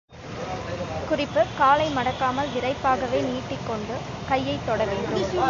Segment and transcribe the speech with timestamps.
[1.09, 3.95] குறிப்பு காலை மடக்காமல் விறைப்பாகவே நீட்டிக்கொண்டு
[4.29, 5.25] கையைத் தொட வேண்டும்.